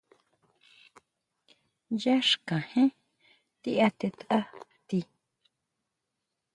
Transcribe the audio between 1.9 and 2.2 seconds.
Yá